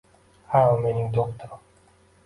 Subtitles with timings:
[0.53, 1.65] Ha u mening doktorim